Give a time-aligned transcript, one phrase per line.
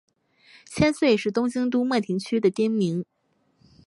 [0.65, 3.05] 千岁是东京都墨田区的町名。